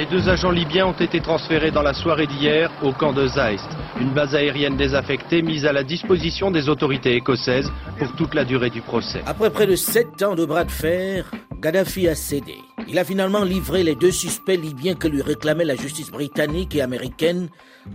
[0.00, 3.68] Les deux agents libyens ont été transférés dans la soirée d'hier au camp de Zeist,
[4.00, 8.70] une base aérienne désaffectée mise à la disposition des autorités écossaises pour toute la durée
[8.70, 9.20] du procès.
[9.26, 12.54] Après près de sept ans de bras de fer, Gaddafi a cédé.
[12.88, 16.80] Il a finalement livré les deux suspects libyens que lui réclamait la justice britannique et
[16.80, 17.50] américaine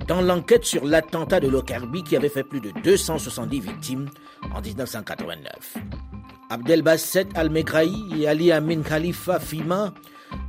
[0.07, 4.09] dans l'enquête sur l'attentat de Lockerbie qui avait fait plus de 270 victimes
[4.53, 5.77] en 1989.
[6.51, 9.91] Abdelbasset Al-Megrahi et Ali Amin Khalifa Fima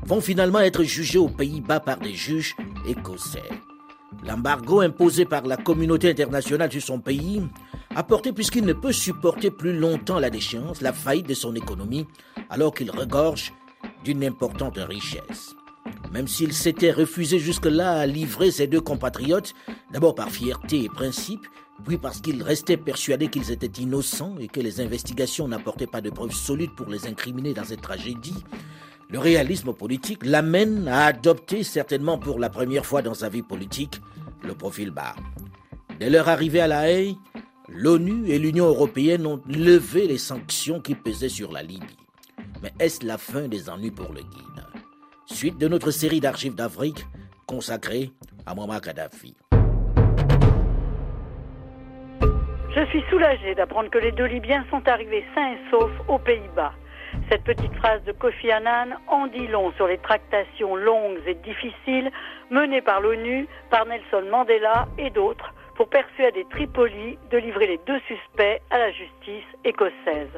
[0.05, 2.55] vont finalement être jugés aux Pays-Bas par des juges
[2.87, 3.43] écossais.
[4.25, 7.43] L'embargo imposé par la communauté internationale sur son pays
[7.95, 12.07] a porté puisqu'il ne peut supporter plus longtemps la déchéance, la faillite de son économie,
[12.51, 13.53] alors qu'il regorge
[14.05, 15.55] d'une importante richesse.
[16.13, 19.55] Même s'il s'était refusé jusque-là à livrer ses deux compatriotes,
[19.93, 21.47] d'abord par fierté et principe,
[21.85, 26.11] puis parce qu'il restait persuadé qu'ils étaient innocents et que les investigations n'apportaient pas de
[26.11, 28.45] preuves solides pour les incriminer dans cette tragédie,
[29.09, 34.01] le réalisme politique l'amène à adopter, certainement pour la première fois dans sa vie politique,
[34.43, 35.15] le profil bas.
[36.01, 37.17] Dès leur arrivée à La Haye,
[37.69, 41.97] l'ONU et l'Union européenne ont levé les sanctions qui pesaient sur la Libye.
[42.63, 44.65] Mais est-ce la fin des ennuis pour le guide
[45.27, 47.07] Suite de notre série d'archives d'Afrique
[47.47, 48.11] consacrée
[48.45, 49.37] à Muammar Kadhafi.
[52.75, 56.73] Je suis soulagé d'apprendre que les deux Libyens sont arrivés sains et saufs aux Pays-Bas.
[57.29, 62.11] Cette petite phrase de Kofi Annan en dit long sur les tractations longues et difficiles
[62.51, 67.99] menées par l'ONU, par Nelson Mandela et d'autres pour persuader Tripoli de livrer les deux
[68.07, 70.31] suspects à la justice écossaise.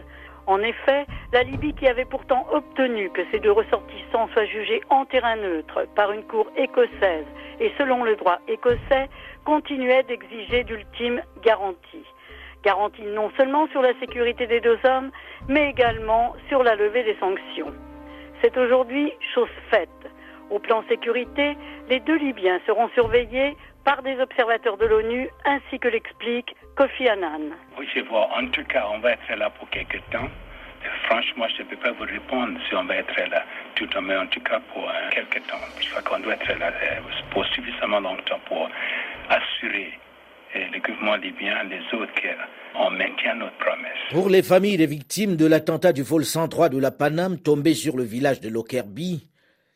[0.46, 5.04] En effet, la Libye qui avait pourtant obtenu que ces deux ressortissants soient jugés en
[5.04, 7.26] terrain neutre par une cour écossaise
[7.60, 9.08] et selon le droit écossais,
[9.44, 12.06] continuait d'exiger d'ultimes garanties
[12.64, 15.10] garantie non seulement sur la sécurité des deux hommes,
[15.48, 17.72] mais également sur la levée des sanctions.
[18.42, 19.88] C'est aujourd'hui chose faite.
[20.50, 21.56] Au plan sécurité,
[21.88, 27.52] les deux Libyens seront surveillés par des observateurs de l'ONU, ainsi que l'explique Kofi Annan.
[27.78, 28.28] Oui, je vois.
[28.36, 30.28] En tout cas, on va être là pour quelques temps.
[31.04, 33.44] franchement, je ne peux pas vous répondre si on va être là
[33.74, 35.56] tout mais en tout cas pour euh, quelques temps.
[35.80, 38.68] Je crois qu'on doit être là euh, pour suffisamment longtemps pour
[39.28, 39.92] assurer
[40.54, 42.12] le gouvernement libyen, les autres,
[42.74, 43.98] on maintient notre promesse.
[44.10, 47.96] Pour les familles des victimes de l'attentat du vol 103 de la Paname tombé sur
[47.96, 49.28] le village de Lockerbie,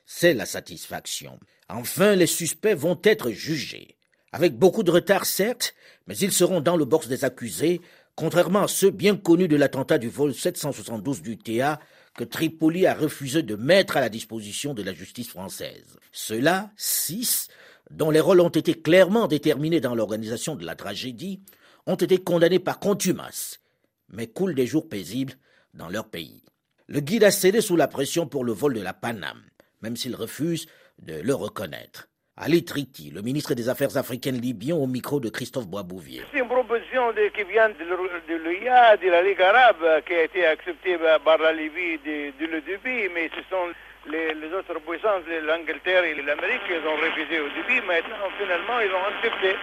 [0.07, 1.39] c'est la satisfaction.
[1.69, 3.97] Enfin, les suspects vont être jugés.
[4.33, 5.75] Avec beaucoup de retard, certes,
[6.07, 7.81] mais ils seront dans le box des accusés,
[8.15, 11.79] contrairement à ceux bien connus de l'attentat du vol 772 du TA
[12.15, 15.99] que Tripoli a refusé de mettre à la disposition de la justice française.
[16.13, 17.49] Ceux-là, six,
[17.91, 21.43] dont les rôles ont été clairement déterminés dans l'organisation de la tragédie,
[21.87, 23.61] ont été condamnés par contumace,
[24.09, 25.35] mais coulent des jours paisibles
[25.75, 26.45] dans leur pays.
[26.87, 29.43] Le guide a cédé sous la pression pour le vol de la Paname,
[29.81, 30.67] même s'il refuse
[31.01, 32.09] de le reconnaître.
[32.39, 36.23] Ali Triti, le ministre des Affaires africaines libyen, au micro de Christophe Boisbouvier.
[36.33, 40.97] C'est une proposition qui vient de l'OIA, de la Ligue arabe, qui a été acceptée
[41.23, 43.69] par la Libye dès le début, mais ce sont
[44.11, 49.05] les, autres puissances, l'Angleterre et l'Amérique, ils ont refusé au début, maintenant finalement ils ont
[49.15, 49.55] accepté.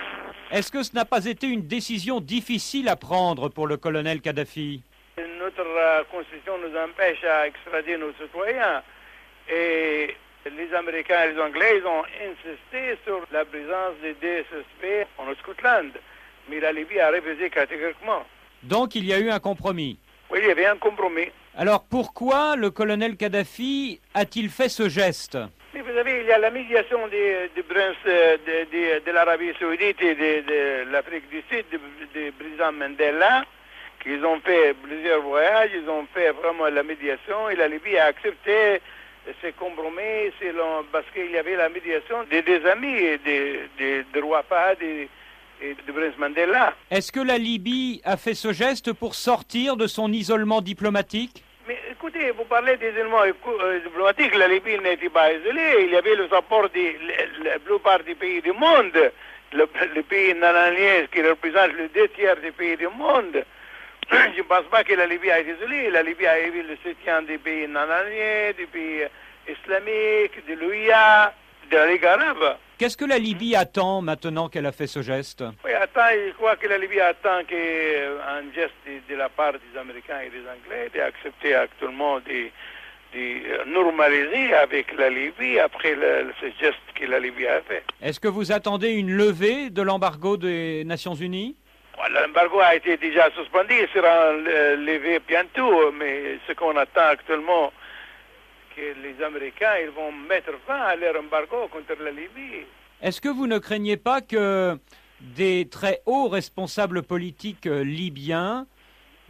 [0.51, 4.84] Est-ce que ce n'a pas été une décision difficile à prendre pour le colonel Kadhafi?
[5.18, 8.84] Notre euh, constitution nous empêche à extrader nos citoyens
[9.51, 15.07] et les Américains et les Anglais ils ont insisté sur la présence des deux suspects
[15.17, 15.91] en Scotland,
[16.50, 18.23] mais la Libye a refusé catégoriquement.
[18.63, 19.97] Donc il y a eu un compromis
[20.29, 21.29] Oui, il y avait un compromis.
[21.57, 25.38] Alors pourquoi le colonel Kadhafi a-t-il fait ce geste
[25.89, 28.38] vous savez, il y a la médiation des, princes euh,
[29.06, 31.65] de, l'Arabie saoudite et de, l'Afrique du Sud,
[32.13, 33.44] du président Mandela,
[34.01, 38.06] qu'ils ont fait plusieurs voyages, ils ont fait vraiment la médiation et la Libye a
[38.06, 38.81] accepté
[39.41, 44.43] ces compromis selon, parce qu'il y avait la médiation des, des amis des, de roi
[44.47, 45.09] Fahd et,
[45.61, 46.73] et de prince Mandela.
[46.89, 51.43] Est-ce que la Libye a fait ce geste pour sortir de son isolement diplomatique?
[51.67, 55.95] Mais écoutez, vous parlez des éléments euh, diplomatiques, la Libye n'était pas isolée, il y
[55.95, 59.11] avait le support de la plupart des pays du monde,
[59.53, 59.65] le,
[60.03, 63.43] pays nananien qui représente le deux tiers des pays du monde.
[64.11, 66.75] Je ne pense pas que la Libye a été isolée, la Libye a eu le
[66.83, 69.03] soutien des pays nananiens, des pays
[69.47, 71.33] islamiques, de l'OIA,
[71.69, 72.57] de la Ligue arabe.
[72.79, 75.44] Qu'est-ce que la Libye attend maintenant qu'elle a fait ce geste?
[75.63, 79.79] Oui, attend, je crois que la Libye attend qu'un geste de, de, la part des
[79.79, 82.50] Américains et des Anglais d'accepter actuellement de,
[83.13, 87.83] de, normaliser avec la Libye après le, ce geste que la Libye a fait.
[88.01, 91.55] Est-ce que vous attendez une levée de l'embargo des Nations Unies?
[92.07, 97.74] L'embargo a été déjà suspendu, il sera levé bientôt, mais ce qu'on attend actuellement,
[98.75, 102.66] que les Américains ils vont mettre fin à leur embargo contre la Libye.
[103.01, 104.78] Est-ce que vous ne craignez pas que
[105.19, 108.66] des très hauts responsables politiques libyens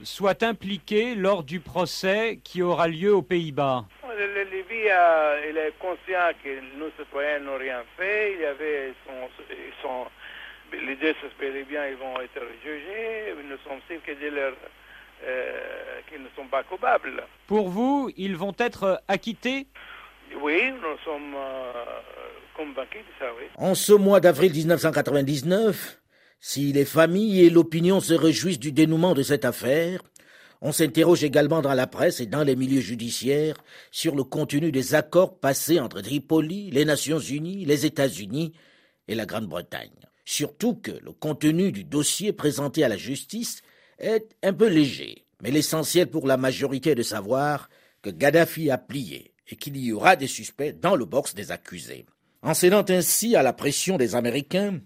[0.03, 3.85] soient impliqués lors du procès qui aura lieu aux Pays-Bas?
[4.07, 4.89] La Libye
[5.49, 8.33] il est conscient que nos citoyens n'ont rien fait.
[8.33, 9.29] Il y avait son,
[9.81, 10.05] son
[10.73, 13.33] les deux suspects libyens ils vont être jugés.
[13.43, 14.53] Nous sommes sûrs que de leur
[15.25, 17.23] euh, qu'ils ne sont pas coupables.
[17.47, 19.67] Pour vous, ils vont être acquittés?
[20.41, 21.73] Oui, nous sommes euh,
[22.55, 23.45] convaincus de ça, oui.
[23.57, 25.99] En ce mois d'avril 1999,
[26.39, 30.01] si les familles et l'opinion se réjouissent du dénouement de cette affaire,
[30.61, 33.55] on s'interroge également dans la presse et dans les milieux judiciaires
[33.91, 38.53] sur le contenu des accords passés entre Tripoli, les Nations Unies, les États-Unis
[39.07, 39.89] et la Grande-Bretagne.
[40.31, 43.63] Surtout que le contenu du dossier présenté à la justice
[43.97, 47.67] est un peu léger, mais l'essentiel pour la majorité est de savoir
[48.03, 52.05] que Gaddafi a plié et qu'il y aura des suspects dans le box des accusés.
[52.43, 54.79] En cédant ainsi à la pression des Américains,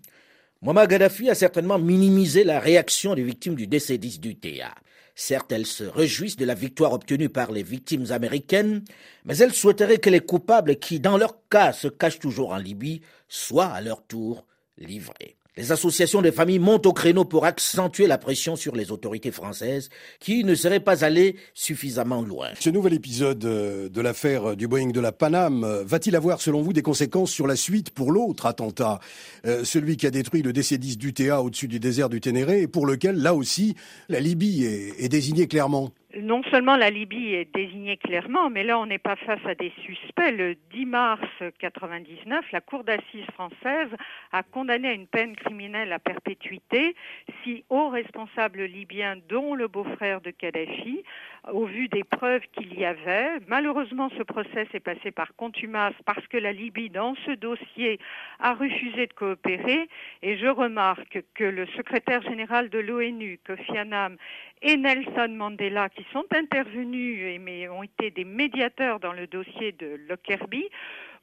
[0.62, 4.74] Muammar Gaddafi a certainement minimisé la réaction des victimes du décédis du TA.
[5.14, 8.86] Certes, elles se réjouissent de la victoire obtenue par les victimes américaines,
[9.26, 13.02] mais elles souhaiteraient que les coupables qui, dans leur cas, se cachent toujours en Libye,
[13.28, 14.46] soient à leur tour
[14.78, 15.38] livrés.
[15.56, 19.90] Les associations de familles montent au créneau pour accentuer la pression sur les autorités françaises
[20.20, 22.50] qui ne seraient pas allées suffisamment loin.
[22.60, 26.82] Ce nouvel épisode de l'affaire du Boeing de la Paname va-t-il avoir, selon vous, des
[26.82, 29.00] conséquences sur la suite pour l'autre attentat,
[29.46, 32.68] euh, celui qui a détruit le DC-10 du TA au-dessus du désert du Ténéré et
[32.68, 33.76] pour lequel, là aussi,
[34.10, 35.92] la Libye est désignée clairement?
[36.22, 39.72] Non seulement la Libye est désignée clairement, mais là on n'est pas face à des
[39.84, 40.32] suspects.
[40.32, 41.22] Le 10 mars
[41.60, 43.90] 99, la Cour d'assises française
[44.32, 46.96] a condamné à une peine criminelle à perpétuité
[47.44, 51.04] six hauts responsables libyens, dont le beau-frère de Kadhafi,
[51.52, 53.40] au vu des preuves qu'il y avait.
[53.48, 58.00] Malheureusement, ce procès s'est passé par contumace parce que la Libye, dans ce dossier,
[58.40, 59.90] a refusé de coopérer.
[60.22, 64.16] Et je remarque que le secrétaire général de l'ONU, Kofi Annan,
[64.64, 70.00] et Nelson Mandela, qui sont intervenus et ont été des médiateurs dans le dossier de
[70.08, 70.70] Lockerbie,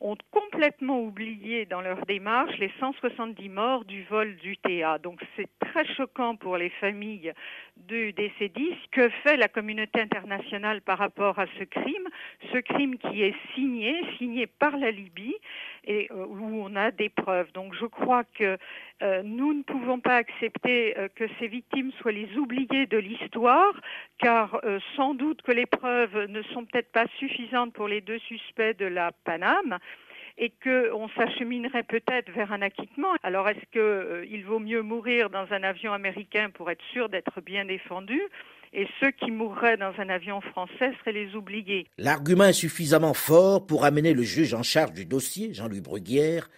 [0.00, 4.99] ont complètement oublié dans leur démarche les 170 morts du vol du TA.
[4.99, 7.32] Donc c'est très choquant pour les familles
[7.76, 8.76] du DC-10.
[8.93, 12.08] Que fait la communauté internationale par rapport à ce crime?
[12.52, 15.37] Ce crime qui est signé, signé par la Libye,
[15.85, 17.50] et euh, où on a des preuves.
[17.52, 18.56] Donc je crois que
[19.02, 23.73] euh, nous ne pouvons pas accepter euh, que ces victimes soient les oubliées de l'histoire,
[24.19, 24.61] car
[24.97, 28.85] sans doute que les preuves ne sont peut-être pas suffisantes pour les deux suspects de
[28.85, 29.79] la Paname
[30.40, 33.14] et qu'on s'acheminerait peut-être vers un acquittement.
[33.22, 37.42] Alors est-ce qu'il euh, vaut mieux mourir dans un avion américain pour être sûr d'être
[37.42, 38.20] bien défendu?
[38.72, 43.66] Et ceux qui mourraient dans un avion français seraient les oubliés L'argument est suffisamment fort
[43.66, 46.48] pour amener le juge en charge du dossier, Jean-Louis Bruguière,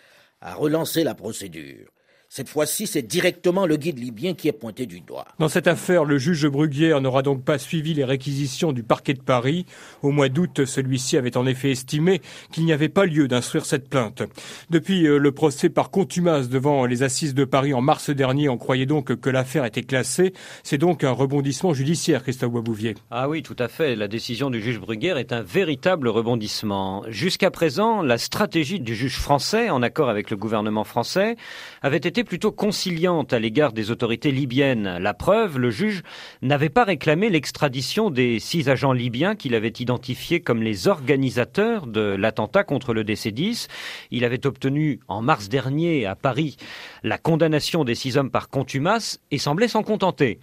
[0.40, 1.88] à relancer la procédure.
[2.34, 5.26] Cette fois-ci, c'est directement le guide libyen qui est pointé du doigt.
[5.38, 9.20] Dans cette affaire, le juge Bruguière n'aura donc pas suivi les réquisitions du parquet de
[9.20, 9.66] Paris.
[10.00, 13.90] Au mois d'août, celui-ci avait en effet estimé qu'il n'y avait pas lieu d'instruire cette
[13.90, 14.22] plainte.
[14.70, 18.86] Depuis le procès par contumace devant les assises de Paris en mars dernier, on croyait
[18.86, 20.32] donc que l'affaire était classée.
[20.62, 22.94] C'est donc un rebondissement judiciaire, Christophe Boisbouvier.
[23.10, 23.94] Ah oui, tout à fait.
[23.94, 27.04] La décision du juge Bruguière est un véritable rebondissement.
[27.08, 31.36] Jusqu'à présent, la stratégie du juge français, en accord avec le gouvernement français,
[31.82, 34.98] avait été plutôt conciliante à l'égard des autorités libyennes.
[34.98, 36.02] La preuve, le juge
[36.40, 42.00] n'avait pas réclamé l'extradition des six agents libyens qu'il avait identifiés comme les organisateurs de
[42.00, 43.68] l'attentat contre le DC-10.
[44.10, 46.56] Il avait obtenu en mars dernier à Paris
[47.02, 50.38] la condamnation des six hommes par contumace et semblait s'en contenter.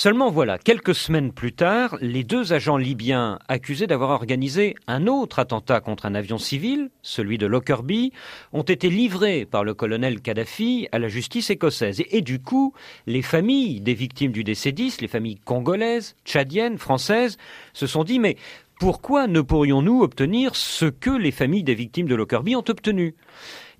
[0.00, 5.40] Seulement voilà, quelques semaines plus tard, les deux agents libyens accusés d'avoir organisé un autre
[5.40, 8.12] attentat contre un avion civil, celui de Lockerbie,
[8.52, 12.00] ont été livrés par le colonel Kadhafi à la justice écossaise.
[12.12, 12.74] Et, du coup,
[13.08, 17.36] les familles des victimes du DC-10, les familles congolaises, tchadiennes, françaises,
[17.72, 18.36] se sont dit mais
[18.78, 23.16] pourquoi ne pourrions-nous obtenir ce que les familles des victimes de Lockerbie ont obtenu?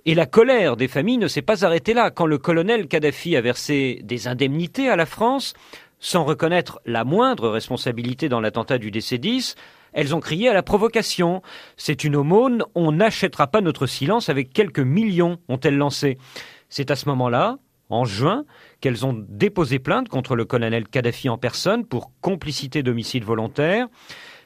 [0.04, 2.10] Et la colère des familles ne s'est pas arrêtée là.
[2.10, 5.54] Quand le colonel Kadhafi a versé des indemnités à la France,
[6.00, 9.54] sans reconnaître la moindre responsabilité dans l'attentat du DC-10,
[9.92, 11.42] Elles ont crié à la provocation.
[11.76, 16.18] C'est une aumône, on n'achètera pas notre silence avec quelques millions, ont-elles lancé.
[16.68, 18.44] C'est à ce moment-là, en juin,
[18.80, 23.88] qu'elles ont déposé plainte contre le colonel Kadhafi en personne pour complicité d'homicide volontaire.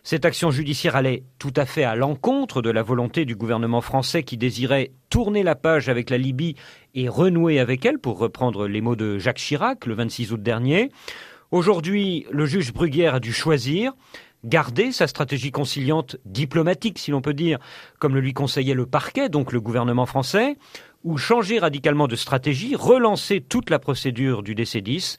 [0.05, 4.25] Cette action judiciaire allait tout à fait à l'encontre de la volonté du gouvernement français
[4.25, 6.57] qui désirait tourner la page avec la Libye
[6.95, 10.91] et renouer avec elle, pour reprendre les mots de Jacques Chirac le 26 août dernier.
[11.53, 13.93] Aujourd'hui, le juge Bruguière a dû choisir
[14.43, 17.59] garder sa stratégie conciliante diplomatique, si l'on peut dire,
[17.99, 20.57] comme le lui conseillait le parquet, donc le gouvernement français,
[21.05, 25.19] ou changer radicalement de stratégie, relancer toute la procédure du décès 10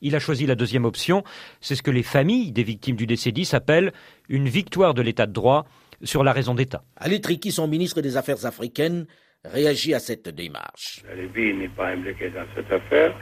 [0.00, 1.24] il a choisi la deuxième option.
[1.62, 3.92] C'est ce que les familles des victimes du décès 10 appellent
[4.28, 5.64] une victoire de l'état de droit
[6.02, 6.84] sur la raison d'État.
[6.96, 9.06] Ali Triki, son ministre des Affaires africaines,
[9.44, 11.02] réagit à cette démarche.
[11.08, 13.16] La Libye n'est pas impliquée dans cette affaire.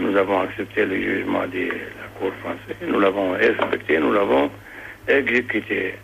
[0.00, 2.76] Nous avons accepté le jugement de la Cour française.
[2.88, 4.50] Nous l'avons respecté, nous l'avons
[5.06, 5.94] exécuté.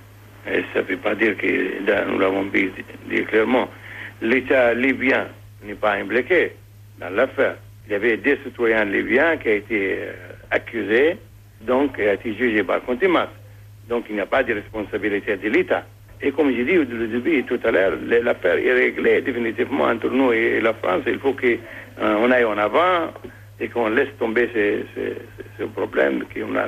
[0.48, 2.70] Et ça ne veut pas dire que nous l'avons dit
[3.24, 3.68] clairement.
[4.22, 5.26] L'État libyen
[5.64, 6.52] n'est pas impliqué
[7.00, 10.12] dans l'affaire il y avait des citoyens libyens qui ont été euh,
[10.50, 11.16] accusés,
[11.60, 13.28] donc et a été jugés par contumace.
[13.88, 15.84] Donc il n'y a pas de responsabilité de l'État.
[16.20, 20.32] Et comme j'ai dit au début tout à l'heure, l'affaire est réglée définitivement entre nous
[20.32, 21.02] et la France.
[21.06, 23.12] Il faut qu'on euh, aille en avant
[23.58, 24.84] et qu'on laisse tomber ces,
[25.74, 26.64] problèmes qu'on a,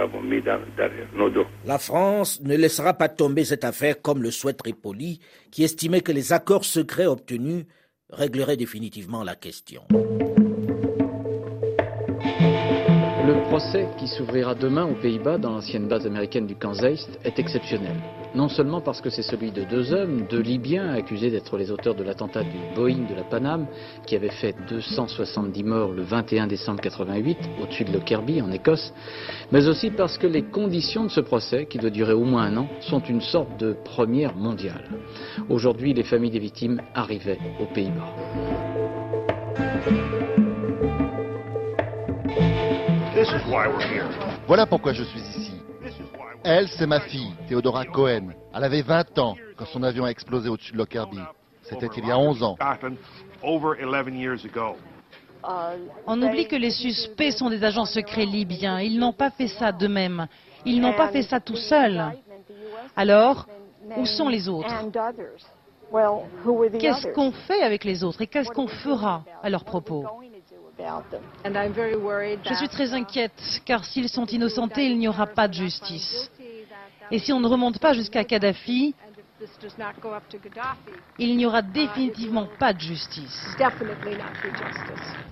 [0.00, 1.46] avons mis derrière nos dos.
[1.64, 5.20] La France ne laissera pas tomber cette affaire comme le souhaite Tripoli,
[5.50, 7.64] qui estimait que les accords secrets obtenus
[8.10, 9.82] régleraient définitivement la question.
[13.52, 17.96] Procès qui s'ouvrira demain aux Pays-Bas dans l'ancienne base américaine du Zeist est exceptionnel.
[18.34, 21.94] Non seulement parce que c'est celui de deux hommes, deux Libyens accusés d'être les auteurs
[21.94, 23.66] de l'attentat du Boeing de la Paname
[24.06, 28.94] qui avait fait 270 morts le 21 décembre 88 au-dessus de Lockerbie en Écosse,
[29.50, 32.56] mais aussi parce que les conditions de ce procès, qui doit durer au moins un
[32.56, 34.88] an, sont une sorte de première mondiale.
[35.50, 38.14] Aujourd'hui, les familles des victimes arrivaient aux Pays-Bas.
[44.46, 45.52] Voilà pourquoi je suis ici.
[46.44, 48.30] Elle, c'est ma fille, Theodora Cohen.
[48.54, 51.20] Elle avait 20 ans quand son avion a explosé au-dessus de Lockerbie.
[51.62, 52.56] C'était il y a 11 ans.
[56.06, 58.80] On oublie que les suspects sont des agents secrets libyens.
[58.80, 60.26] Ils n'ont pas fait ça d'eux-mêmes.
[60.64, 62.12] Ils n'ont pas fait ça tout seuls.
[62.96, 63.46] Alors,
[63.96, 64.74] où sont les autres?
[66.78, 70.06] Qu'est-ce qu'on fait avec les autres et qu'est-ce qu'on fera à leur propos?
[72.44, 73.32] Je suis très inquiète,
[73.64, 76.30] car s'ils sont innocentés, il n'y aura pas de justice.
[77.10, 78.94] Et si on ne remonte pas jusqu'à Kadhafi,
[81.18, 83.56] il n'y aura définitivement pas de justice.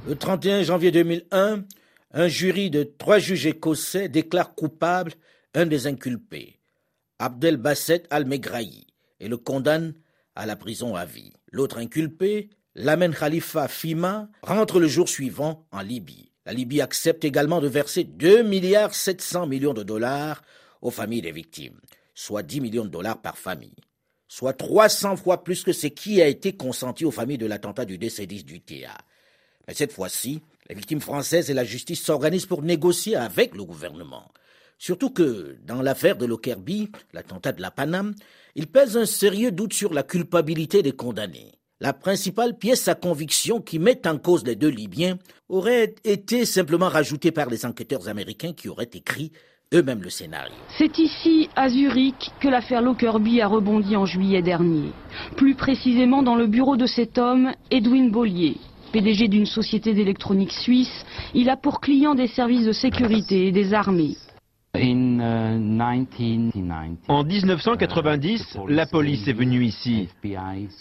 [0.06, 1.64] Le 31 janvier 2001,
[2.12, 5.12] un jury de trois juges écossais déclare coupable
[5.54, 6.58] un des inculpés,
[7.18, 8.86] Abdel Basset al-Megrahi,
[9.20, 9.94] et le condamne
[10.34, 11.32] à la prison à vie.
[11.52, 16.30] L'autre inculpé, L'Amen Khalifa Fima rentre le jour suivant en Libye.
[16.46, 20.42] La Libye accepte également de verser 2 milliards 700 millions de dollars
[20.80, 21.80] aux familles des victimes,
[22.14, 23.74] soit 10 millions de dollars par famille,
[24.28, 27.98] soit 300 fois plus que ce qui a été consenti aux familles de l'attentat du
[27.98, 28.96] décédiste du TA.
[29.66, 34.30] Mais cette fois-ci, les victimes françaises et la justice s'organisent pour négocier avec le gouvernement.
[34.78, 38.14] Surtout que, dans l'affaire de Lockerbie, l'attentat de la Paname,
[38.54, 41.59] il pèse un sérieux doute sur la culpabilité des condamnés.
[41.82, 45.16] La principale pièce à conviction qui met en cause les deux Libyens
[45.48, 49.32] aurait été simplement rajoutée par les enquêteurs américains qui auraient écrit
[49.72, 50.52] eux-mêmes le scénario.
[50.76, 54.90] C'est ici, à Zurich, que l'affaire Lockerbie a rebondi en juillet dernier.
[55.38, 58.58] Plus précisément dans le bureau de cet homme, Edwin Bollier.
[58.92, 63.72] PDG d'une société d'électronique suisse, il a pour client des services de sécurité et des
[63.72, 64.16] armées.
[67.08, 70.08] En 1990, la police est venue ici.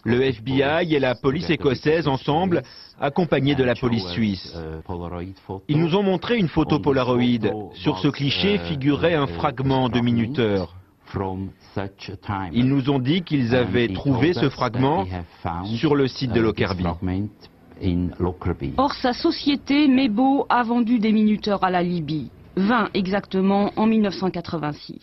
[0.05, 2.61] Le FBI et la police écossaise ensemble,
[2.99, 4.55] accompagnés de la police suisse.
[5.67, 7.71] Ils nous ont montré une photo Polaroid.
[7.73, 10.75] Sur ce cliché figurait un fragment de minuteur.
[12.53, 15.07] Ils nous ont dit qu'ils avaient trouvé ce fragment
[15.77, 16.85] sur le site de Lockerbie.
[18.77, 22.29] Or, sa société, Mebo, a vendu des minuteurs à la Libye.
[22.55, 24.99] 20 exactement en 1986.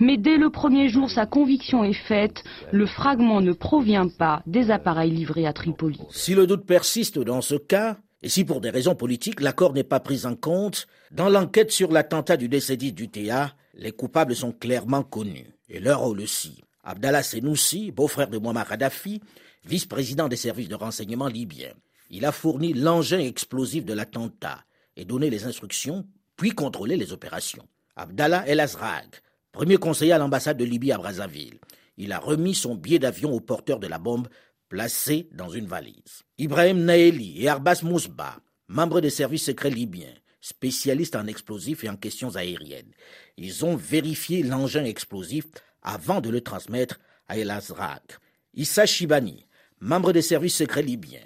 [0.00, 4.70] Mais dès le premier jour, sa conviction est faite, le fragment ne provient pas des
[4.70, 6.00] appareils livrés à Tripoli.
[6.10, 9.84] Si le doute persiste dans ce cas, et si pour des raisons politiques l'accord n'est
[9.84, 14.52] pas pris en compte, dans l'enquête sur l'attentat du décédé du TA, les coupables sont
[14.52, 16.62] clairement connus, et leur rôle aussi.
[16.84, 19.20] Abdallah Senoussi, beau-frère de Muammar Kadhafi,
[19.64, 21.74] vice-président des services de renseignement libyens.
[22.10, 24.64] Il a fourni l'engin explosif de l'attentat
[24.96, 26.06] et donné les instructions
[26.38, 27.68] puis contrôler les opérations.
[27.96, 31.58] Abdallah El Azraq, premier conseiller à l'ambassade de Libye à Brazzaville.
[31.98, 34.28] Il a remis son billet d'avion au porteur de la bombe,
[34.68, 36.22] placé dans une valise.
[36.38, 41.96] Ibrahim Naeli et Arbas Mousba, membres des services secrets libyens, spécialistes en explosifs et en
[41.96, 42.92] questions aériennes,
[43.36, 45.44] ils ont vérifié l'engin explosif
[45.82, 48.18] avant de le transmettre à El Azraq.
[48.54, 49.44] Issa Shibani,
[49.80, 51.18] membre des services secrets libyens,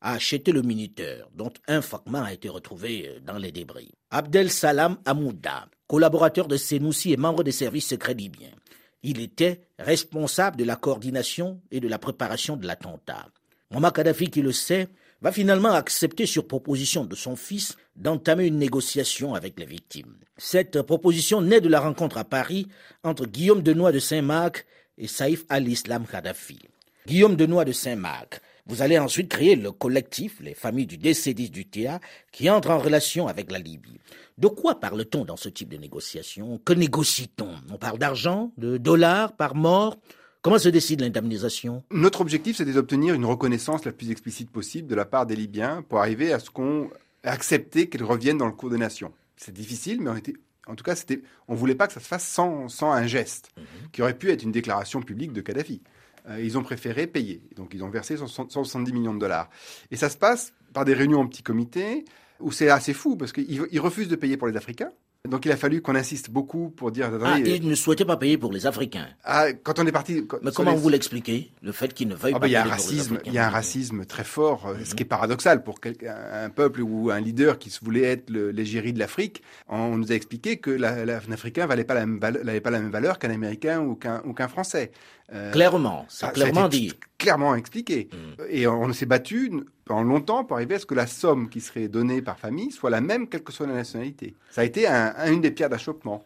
[0.00, 3.92] a acheté le minuteur, dont un fragment a été retrouvé euh, dans les débris.
[4.10, 8.54] Abdel Salam Amouda, collaborateur de Senoussi et membre des services secrets libyens.
[9.02, 13.28] Il était responsable de la coordination et de la préparation de l'attentat.
[13.70, 14.88] Muammar Kadhafi, qui le sait,
[15.22, 20.16] va finalement accepter sur proposition de son fils d'entamer une négociation avec les victimes.
[20.36, 22.68] Cette proposition naît de la rencontre à Paris
[23.04, 24.66] entre Guillaume Denoy de Saint-Marc
[24.96, 26.58] et Saïf al-Islam Kadhafi.
[27.06, 28.40] Guillaume Denoy de Saint-Marc,
[28.70, 31.98] vous allez ensuite créer le collectif, les familles du décédiste du TA,
[32.30, 33.98] qui entrent en relation avec la Libye.
[34.38, 36.60] De quoi parle-t-on dans ce type de négociation?
[36.64, 37.50] Que négocie-t-on?
[37.68, 39.98] On parle d'argent, de dollars par mort?
[40.40, 41.82] Comment se décide l'indemnisation?
[41.90, 45.82] Notre objectif, c'est d'obtenir une reconnaissance la plus explicite possible de la part des Libyens
[45.88, 46.90] pour arriver à ce qu'on
[47.24, 49.12] accepte qu'ils reviennent dans le cours des nations.
[49.36, 50.34] C'est difficile, mais on était,
[50.68, 53.50] en tout cas, c'était, on voulait pas que ça se fasse sans, sans un geste,
[53.56, 53.64] mhm.
[53.90, 55.82] qui aurait pu être une déclaration publique de Kadhafi.
[56.28, 57.42] Euh, ils ont préféré payer.
[57.56, 59.50] Donc, ils ont versé 170 millions de dollars.
[59.90, 62.04] Et ça se passe par des réunions en petits comités,
[62.40, 64.90] où c'est assez fou, parce qu'ils refusent de payer pour les Africains.
[65.28, 67.10] Donc il a fallu qu'on insiste beaucoup pour dire.
[67.22, 69.06] Ah, il ne souhaitait pas payer pour les Africains.
[69.22, 70.26] Ah, quand on est parti.
[70.42, 73.00] Mais comment vous l'expliquez Le fait qu'il ne veuille ah, pas bah, payer pour les
[73.00, 73.22] Africains.
[73.26, 76.80] Il y a un racisme très fort, euh, ce qui est paradoxal pour un peuple
[76.80, 79.42] ou un leader qui se voulait être l'égérie de l'Afrique.
[79.68, 82.30] On nous a expliqué que l'Africain n'avait pas, la même pas
[82.70, 84.90] la même valeur qu'un Américain ou qu'un Français.
[85.32, 86.92] Euh, clairement, c'est ah, clairement dit.
[87.18, 88.08] Clairement expliqué.
[88.12, 88.42] Mm.
[88.48, 89.52] Et on s'est battu
[89.84, 92.90] pendant longtemps pour arriver à ce que la somme qui serait donnée par famille soit
[92.90, 94.34] la même, quelle que soit la nationalité.
[94.50, 96.24] Ça a été une des pierres d'achoppement.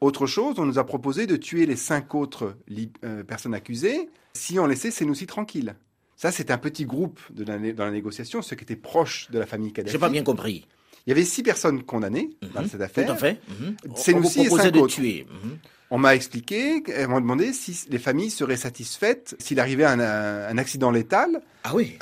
[0.00, 2.56] Autre chose, on nous a proposé de tuer les cinq autres
[3.04, 5.74] euh, personnes accusées si on laissait Senoussi tranquille.
[6.16, 9.46] Ça, c'est un petit groupe de dans la négociation, ceux qui étaient proches de la
[9.46, 9.92] famille Kadhafi.
[9.92, 10.66] J'ai pas bien compris.
[11.06, 12.68] Il y avait six personnes condamnées dans mhm.
[12.68, 13.06] cette affaire.
[13.06, 13.40] Tout à fait.
[13.48, 14.94] Mm et cinq autres.
[14.94, 15.26] Tuer.
[15.28, 15.58] Mhm.
[15.90, 20.56] On m'a expliqué, elles m'ont demandé si les familles seraient satisfaites s'il arrivait un, un,
[20.56, 21.98] accident létal ah oui.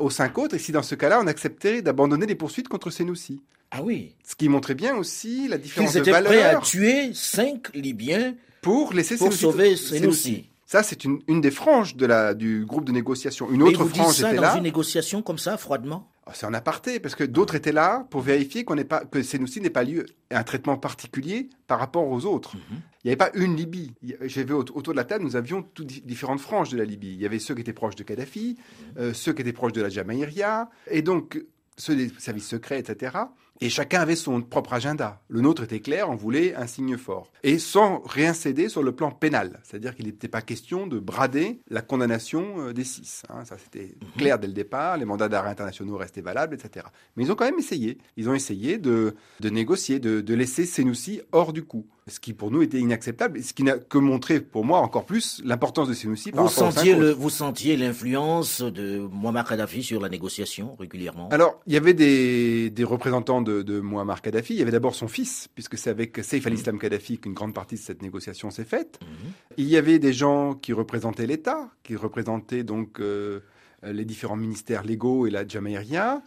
[0.00, 3.40] aux cinq autres, et si dans ce cas-là, on accepterait d'abandonner les poursuites contre Senoussi.
[3.70, 4.16] Ah oui.
[4.26, 6.32] Ce qui montrait bien aussi la différence de valeur.
[6.32, 10.48] Ils étaient prêts à tuer cinq Libyens pour laisser pour sauver Senoussi.
[10.66, 13.50] Ça, c'est une, une, des franges de la, du groupe de négociation.
[13.50, 16.10] Une autre vous frange ça était dans une négociation comme ça, froidement?
[16.34, 19.60] C'est en aparté, parce que d'autres étaient là pour vérifier qu'on n'est pas, que Senoussi
[19.60, 22.56] n'ait pas lieu un traitement particulier par rapport aux autres.
[22.56, 22.80] Mhm.
[23.04, 23.94] Il n'y avait pas une Libye.
[24.22, 27.12] J'ai vu autour de la table, nous avions toutes différentes franges de la Libye.
[27.14, 28.98] Il y avait ceux qui étaient proches de Kadhafi, mhm.
[28.98, 31.42] euh, ceux qui étaient proches de la Jamaïria, et donc
[31.76, 33.16] ceux des services secrets, etc.
[33.60, 35.20] Et chacun avait son propre agenda.
[35.28, 37.32] Le nôtre était clair, on voulait un signe fort.
[37.42, 39.60] Et sans rien céder sur le plan pénal.
[39.64, 43.22] C'est-à-dire qu'il n'était pas question de brader la condamnation euh, des six.
[43.28, 43.44] Hein.
[43.44, 44.08] Ça, c'était mhm.
[44.16, 44.96] clair dès le départ.
[44.96, 46.86] Les mandats d'arrêt internationaux restaient valables, etc.
[47.16, 47.98] Mais ils ont quand même essayé.
[48.16, 52.32] Ils ont essayé de, de négocier, de, de laisser Senoussi hors du coup ce qui
[52.32, 55.88] pour nous était inacceptable, et ce qui n'a que montré pour moi encore plus l'importance
[55.88, 60.76] de Senoussi par vous sentiez le, Vous sentiez l'influence de Muammar Kadhafi sur la négociation
[60.76, 61.28] régulièrement?
[61.30, 64.94] Alors, il y avait des, des représentants de, de, Muammar Kadhafi, il y avait d'abord
[64.94, 66.80] son fils, puisque c'est avec Saif al-Islam mm.
[66.80, 68.98] Kadhafi qu'une grande partie de cette négociation s'est faite.
[69.02, 69.54] Mm-hmm.
[69.58, 73.40] Il y avait des gens qui représentaient l'État, qui représentaient donc euh,
[73.82, 76.22] les différents ministères légaux et la Jamaïria,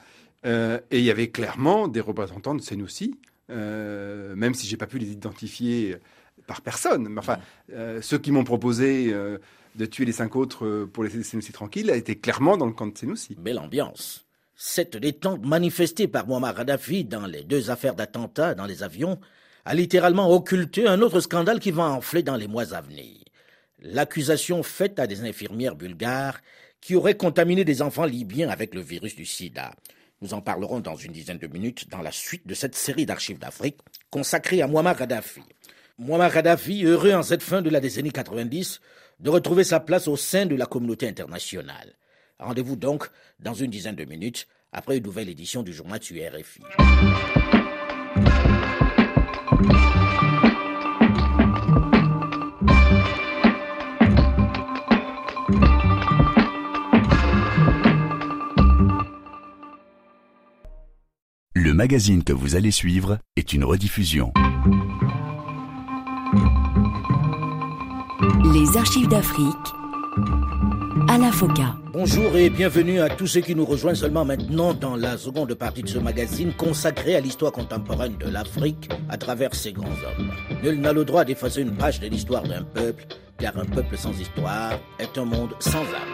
[0.45, 3.15] euh, et il y avait clairement des représentants de Senoussi,
[3.51, 5.97] euh, même si j'ai pas pu les identifier
[6.47, 7.07] par personne.
[7.09, 7.37] Mais enfin,
[7.73, 9.37] euh, ceux qui m'ont proposé euh,
[9.75, 12.87] de tuer les cinq autres pour laisser Senoussi tranquille a été clairement dans le camp
[12.87, 13.35] de Senoussi.
[13.39, 14.25] Belle ambiance.
[14.55, 19.19] Cette détente manifestée par Muammar Kadhafi dans les deux affaires d'attentat dans les avions
[19.65, 23.17] a littéralement occulté un autre scandale qui va enfler dans les mois à venir.
[23.79, 26.39] L'accusation faite à des infirmières bulgares
[26.79, 29.73] qui auraient contaminé des enfants libyens avec le virus du sida.
[30.21, 33.39] Nous en parlerons dans une dizaine de minutes dans la suite de cette série d'archives
[33.39, 33.79] d'Afrique
[34.11, 35.41] consacrée à Muammar Gaddafi.
[35.97, 38.81] Muammar Gaddafi, heureux en cette fin de la décennie 90
[39.19, 41.95] de retrouver sa place au sein de la communauté internationale.
[42.39, 46.61] Rendez-vous donc dans une dizaine de minutes après une nouvelle édition du journal du RFI.
[61.71, 64.33] Le magazine que vous allez suivre est une rediffusion.
[68.53, 69.55] Les archives d'Afrique
[71.07, 71.77] Alain Foka.
[71.93, 75.81] Bonjour et bienvenue à tous ceux qui nous rejoignent seulement maintenant dans la seconde partie
[75.81, 80.29] de ce magazine consacré à l'histoire contemporaine de l'Afrique à travers ses grands hommes.
[80.61, 83.05] Nul n'a le droit d'effacer une page de l'histoire d'un peuple,
[83.37, 86.10] car un peuple sans histoire est un monde sans âme.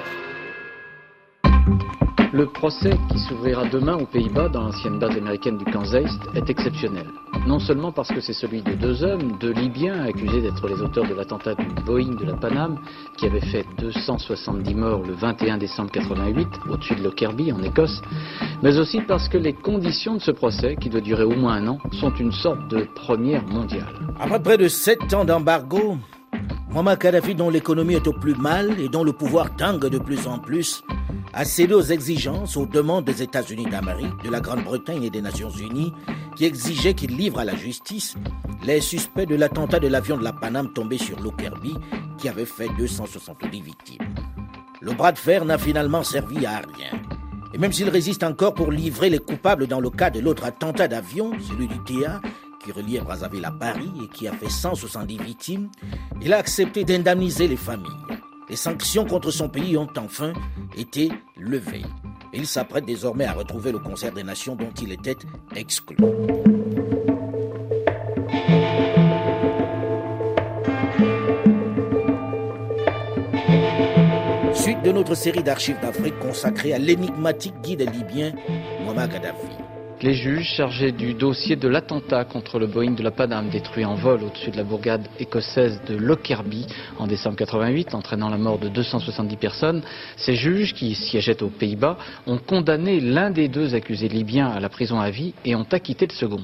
[2.37, 7.07] Le procès qui s'ouvrira demain aux Pays-Bas dans l'ancienne base américaine du Zeist est exceptionnel.
[7.47, 11.07] Non seulement parce que c'est celui de deux hommes, deux Libyens accusés d'être les auteurs
[11.07, 12.77] de l'attentat du Boeing de la Paname
[13.17, 18.03] qui avait fait 270 morts le 21 décembre 88 au-dessus de Lockerbie en Écosse,
[18.61, 21.69] mais aussi parce que les conditions de ce procès, qui doit durer au moins un
[21.69, 23.95] an, sont une sorte de première mondiale.
[24.19, 25.97] Après près de sept ans d'embargo,
[26.69, 30.27] Muammar Kadhafi, dont l'économie est au plus mal et dont le pouvoir tangue de plus
[30.27, 30.83] en plus,
[31.33, 35.49] a cédé aux exigences, aux demandes des États-Unis d'Amérique, de la Grande-Bretagne et des Nations
[35.49, 35.93] Unies,
[36.35, 38.15] qui exigeaient qu'il livre à la justice
[38.63, 41.77] les suspects de l'attentat de l'avion de la Paname tombé sur Lockerbie,
[42.17, 44.13] qui avait fait 270 victimes.
[44.81, 46.99] Le bras de fer n'a finalement servi à rien.
[47.53, 50.87] Et même s'il résiste encore pour livrer les coupables dans le cas de l'autre attentat
[50.87, 52.21] d'avion, celui du TA,
[52.67, 55.69] qui reliait Brazzaville à Paris et qui a fait 170 victimes,
[56.21, 57.87] il a accepté d'indemniser les familles.
[58.49, 60.33] Les sanctions contre son pays ont enfin
[60.75, 61.85] été levées.
[62.33, 65.15] il s'apprête désormais à retrouver le concert des nations dont il était
[65.55, 65.95] exclu.
[74.53, 78.33] Suite de notre série d'archives d'Afrique consacrée à l'énigmatique guide libyen
[78.83, 79.56] Muammar Gaddafi.
[80.03, 83.95] Les juges chargés du dossier de l'attentat contre le Boeing de la Paname détruit en
[83.95, 86.67] vol au-dessus de la bourgade écossaise de Lockerbie
[86.99, 89.81] en décembre 88, entraînant la mort de 270 personnes,
[90.15, 94.69] ces juges, qui siégeaient aux Pays-Bas, ont condamné l'un des deux accusés libyens à la
[94.69, 96.43] prison à vie et ont acquitté le second.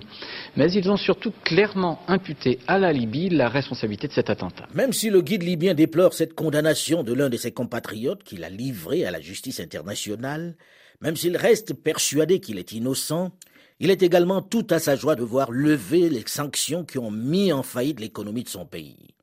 [0.57, 4.65] Mais ils ont surtout clairement imputé à la Libye la responsabilité de cet attentat.
[4.73, 8.49] Même si le guide libyen déplore cette condamnation de l'un de ses compatriotes qu'il a
[8.49, 10.55] livré à la justice internationale,
[11.01, 13.31] même s'il reste persuadé qu'il est innocent,
[13.79, 17.51] il est également tout à sa joie de voir lever les sanctions qui ont mis
[17.51, 19.13] en faillite l'économie de son pays.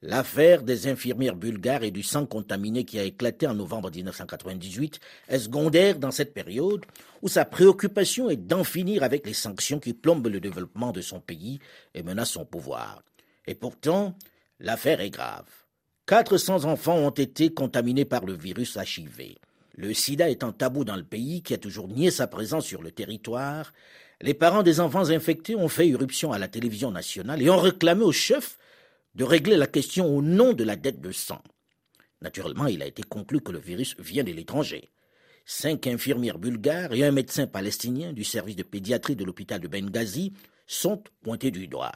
[0.00, 5.38] L'affaire des infirmières bulgares et du sang contaminé qui a éclaté en novembre 1998 est
[5.40, 6.86] secondaire dans cette période
[7.20, 11.18] où sa préoccupation est d'en finir avec les sanctions qui plombent le développement de son
[11.18, 11.58] pays
[11.94, 13.02] et menacent son pouvoir.
[13.48, 14.16] Et pourtant,
[14.60, 15.48] l'affaire est grave.
[16.06, 19.34] 400 enfants ont été contaminés par le virus HIV.
[19.78, 22.90] Le sida étant tabou dans le pays qui a toujours nié sa présence sur le
[22.90, 23.72] territoire,
[24.20, 28.02] les parents des enfants infectés ont fait irruption à la télévision nationale et ont réclamé
[28.02, 28.58] au chef
[29.14, 31.40] de régler la question au nom de la dette de sang.
[32.22, 34.90] Naturellement, il a été conclu que le virus vient de l'étranger.
[35.46, 40.32] Cinq infirmières bulgares et un médecin palestinien du service de pédiatrie de l'hôpital de Benghazi
[40.66, 41.92] sont pointés du doigt.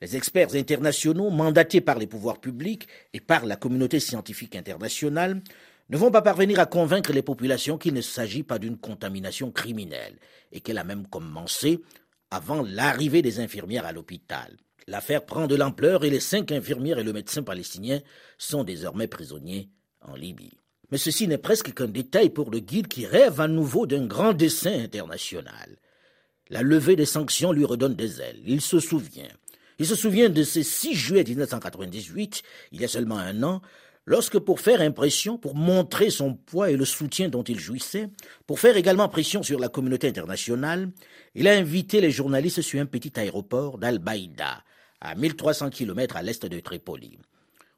[0.00, 5.42] Les experts internationaux, mandatés par les pouvoirs publics et par la communauté scientifique internationale,
[5.90, 10.16] ne vont pas parvenir à convaincre les populations qu'il ne s'agit pas d'une contamination criminelle
[10.52, 11.80] et qu'elle a même commencé
[12.30, 14.56] avant l'arrivée des infirmières à l'hôpital.
[14.86, 18.00] L'affaire prend de l'ampleur et les cinq infirmières et le médecin palestinien
[18.38, 19.68] sont désormais prisonniers
[20.00, 20.58] en Libye.
[20.92, 24.32] Mais ceci n'est presque qu'un détail pour le guide qui rêve à nouveau d'un grand
[24.32, 25.76] dessin international.
[26.50, 28.40] La levée des sanctions lui redonne des ailes.
[28.44, 29.28] Il se souvient.
[29.78, 33.62] Il se souvient de ce 6 juillet 1998, il y a seulement un an,
[34.10, 38.08] lorsque pour faire impression, pour montrer son poids et le soutien dont il jouissait,
[38.44, 40.90] pour faire également pression sur la communauté internationale,
[41.36, 44.64] il a invité les journalistes sur un petit aéroport d'Al-Baïda,
[45.00, 47.18] à 1300 km à l'est de Tripoli.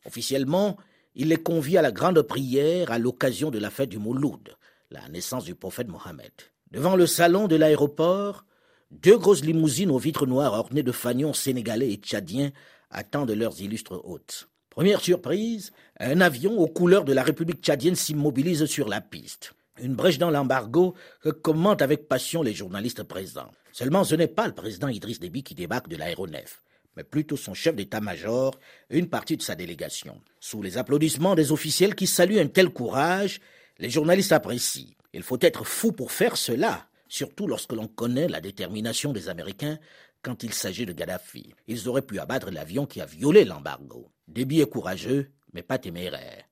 [0.07, 0.79] Officiellement,
[1.15, 4.57] il les convie à la grande prière à l'occasion de la fête du Mouloud,
[4.91, 6.33] la naissance du prophète Mohammed.
[6.71, 8.47] Devant le salon de l'aéroport,
[8.91, 12.53] deux grosses limousines aux vitres noires ornées de fanions sénégalais et tchadiens
[12.91, 14.49] attendent leurs illustres hôtes.
[14.73, 19.53] Première surprise, un avion aux couleurs de la République tchadienne s'immobilise sur la piste.
[19.83, 23.51] Une brèche dans l'embargo que commentent avec passion les journalistes présents.
[23.73, 26.63] Seulement, ce n'est pas le président Idriss Déby qui débarque de l'aéronef,
[26.97, 28.59] mais plutôt son chef d'état-major
[28.89, 30.19] et une partie de sa délégation.
[30.41, 33.41] Sous les applaudissements des officiels qui saluent un tel courage,
[33.79, 34.95] les journalistes apprécient.
[35.13, 39.79] Il faut être fou pour faire cela, surtout lorsque l'on connaît la détermination des Américains
[40.23, 41.55] quand il s'agit de Gaddafi.
[41.67, 44.11] Ils auraient pu abattre l'avion qui a violé l'embargo.
[44.29, 46.45] Déby est courageux, mais pas téméraire.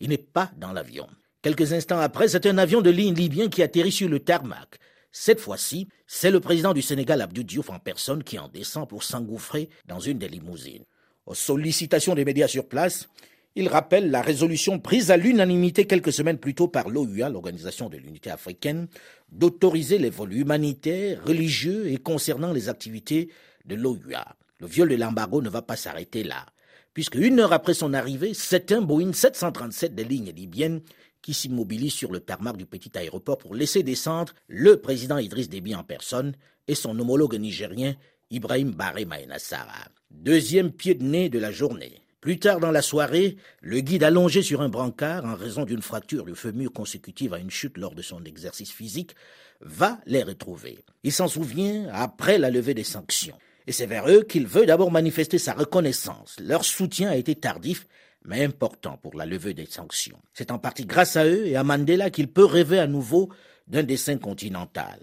[0.00, 1.08] Il n'est pas dans l'avion.
[1.42, 4.78] Quelques instants après, c'est un avion de ligne libyen qui atterrit sur le tarmac.
[5.10, 9.02] Cette fois-ci, c'est le président du Sénégal, Abdou Diouf, en personne, qui en descend pour
[9.02, 10.84] s'engouffrer dans une des limousines.
[11.26, 13.08] Aux sollicitations des médias sur place,
[13.54, 17.98] il rappelle la résolution prise à l'unanimité quelques semaines plus tôt par l'OUA, l'Organisation de
[17.98, 18.88] l'Unité africaine,
[19.30, 23.28] d'autoriser les vols humanitaires, religieux et concernant les activités
[23.66, 24.36] de l'OUA.
[24.58, 26.46] Le viol de l'embargo ne va pas s'arrêter là,
[26.94, 30.80] puisque une heure après son arrivée, c'est un Boeing 737 des lignes libyennes
[31.20, 35.74] qui s'immobilise sur le tarmac du petit aéroport pour laisser descendre le président Idriss Déby
[35.74, 36.34] en personne
[36.68, 37.94] et son homologue nigérien
[38.30, 39.88] Ibrahim Baré Maïnassara.
[40.10, 42.01] Deuxième pied de nez de la journée.
[42.22, 46.24] Plus tard dans la soirée, le guide allongé sur un brancard en raison d'une fracture
[46.24, 49.16] du fémur consécutive à une chute lors de son exercice physique
[49.60, 50.84] va les retrouver.
[51.02, 53.36] Il s'en souvient après la levée des sanctions.
[53.66, 56.36] Et c'est vers eux qu'il veut d'abord manifester sa reconnaissance.
[56.38, 57.88] Leur soutien a été tardif,
[58.24, 60.22] mais important pour la levée des sanctions.
[60.32, 63.30] C'est en partie grâce à eux et à Mandela qu'il peut rêver à nouveau
[63.66, 65.00] d'un dessin continental.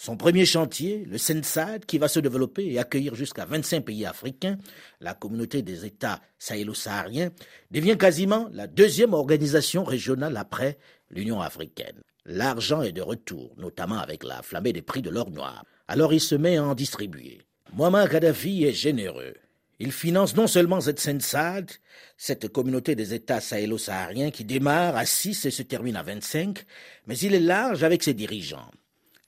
[0.00, 4.56] Son premier chantier, le SENSAD, qui va se développer et accueillir jusqu'à 25 pays africains,
[5.00, 7.30] la communauté des États sahélo-sahariens,
[7.72, 10.78] devient quasiment la deuxième organisation régionale après
[11.10, 12.00] l'Union africaine.
[12.24, 15.64] L'argent est de retour, notamment avec la flambée des prix de l'or noir.
[15.88, 17.40] Alors il se met à en distribuer.
[17.74, 19.34] Muammar Kadhafi est généreux.
[19.80, 21.72] Il finance non seulement cette SENSAD,
[22.16, 26.64] cette communauté des États sahélo-sahariens qui démarre à 6 et se termine à 25,
[27.08, 28.70] mais il est large avec ses dirigeants.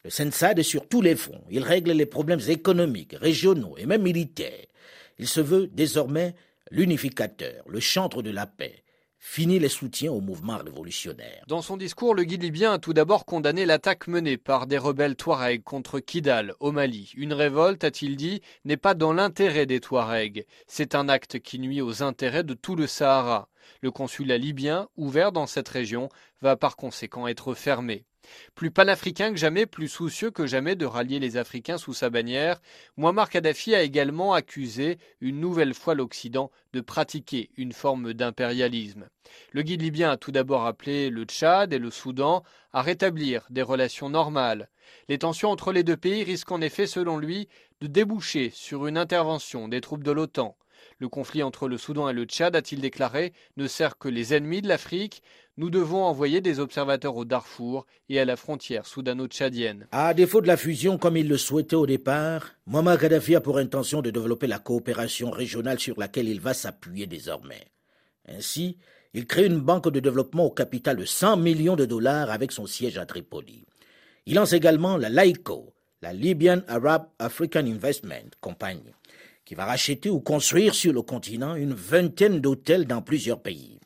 [0.03, 1.45] Le SENSAD est sur tous les fronts.
[1.51, 4.67] Il règle les problèmes économiques, régionaux et même militaires.
[5.19, 6.35] Il se veut désormais
[6.71, 8.83] l'unificateur, le chantre de la paix.
[9.19, 11.45] Fini les soutiens au mouvement révolutionnaire.
[11.47, 15.17] Dans son discours, le guide libyen a tout d'abord condamné l'attaque menée par des rebelles
[15.17, 17.13] Touaregs contre Kidal, au Mali.
[17.15, 20.47] Une révolte, a-t-il dit, n'est pas dans l'intérêt des Touaregs.
[20.67, 23.51] C'est un acte qui nuit aux intérêts de tout le Sahara.
[23.83, 26.09] Le consulat libyen, ouvert dans cette région,
[26.41, 28.07] va par conséquent être fermé.
[28.55, 32.61] Plus panafricain que jamais, plus soucieux que jamais de rallier les Africains sous sa bannière,
[32.97, 39.09] Muammar Kadhafi a également accusé une nouvelle fois l'Occident de pratiquer une forme d'impérialisme.
[39.53, 43.63] Le guide libyen a tout d'abord appelé le Tchad et le Soudan à rétablir des
[43.63, 44.69] relations normales.
[45.09, 47.49] Les tensions entre les deux pays risquent en effet, selon lui,
[47.81, 50.57] de déboucher sur une intervention des troupes de l'OTAN.
[51.01, 54.61] Le conflit entre le Soudan et le Tchad, a-t-il déclaré, ne sert que les ennemis
[54.61, 55.23] de l'Afrique.
[55.57, 59.87] Nous devons envoyer des observateurs au Darfour et à la frontière soudano-tchadienne.
[59.93, 63.57] À défaut de la fusion comme il le souhaitait au départ, Muammar Kadhafi a pour
[63.57, 67.67] intention de développer la coopération régionale sur laquelle il va s'appuyer désormais.
[68.29, 68.77] Ainsi,
[69.15, 72.67] il crée une banque de développement au capital de 100 millions de dollars avec son
[72.67, 73.65] siège à Tripoli.
[74.27, 78.83] Il lance également la LAICO, la Libyan Arab African Investment Company,
[79.51, 83.81] qui va racheter ou construire sur le continent une vingtaine d'hôtels dans plusieurs pays.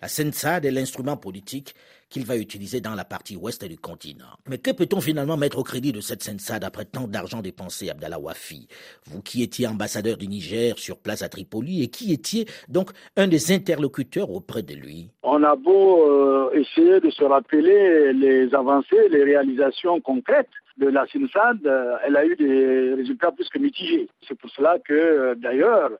[0.00, 1.74] La SENSAD est l'instrument politique
[2.08, 4.36] qu'il va utiliser dans la partie ouest du continent.
[4.48, 8.20] Mais que peut-on finalement mettre au crédit de cette SENSAD après tant d'argent dépensé, Abdallah
[8.20, 8.68] Wafi
[9.06, 13.26] Vous qui étiez ambassadeur du Niger sur place à Tripoli et qui étiez donc un
[13.26, 15.10] des interlocuteurs auprès de lui?
[15.24, 20.46] On a beau euh, essayer de se rappeler les avancées, les réalisations concrètes
[20.78, 24.08] de la SINSAD, euh, elle a eu des résultats plus que mitigés.
[24.26, 25.90] C'est pour cela que, euh, d'ailleurs,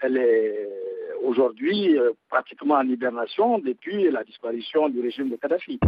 [0.00, 0.68] elle est
[1.22, 5.78] aujourd'hui euh, pratiquement en hibernation depuis la disparition du régime de Kadhafi.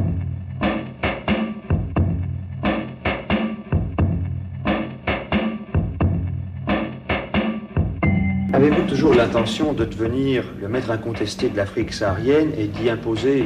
[8.53, 13.45] Avez-vous toujours l'intention de devenir le maître incontesté de l'Afrique saharienne et d'y imposer